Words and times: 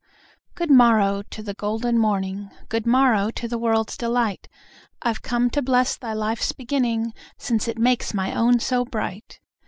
Good 0.55 0.71
morrow 0.71 1.21
to 1.29 1.43
the 1.43 1.53
golden 1.53 1.99
morning, 1.99 2.49
Good 2.69 2.87
morrow 2.87 3.29
to 3.35 3.47
the 3.47 3.59
world's 3.59 3.95
delight— 3.95 4.47
I've 4.99 5.21
come 5.21 5.51
to 5.51 5.61
bless 5.61 5.95
thy 5.95 6.13
life's 6.13 6.53
beginning, 6.53 7.13
Since 7.37 7.67
it 7.67 7.77
makes 7.77 8.11
my 8.11 8.33
own 8.33 8.59
so 8.59 8.83
bright! 8.83 9.39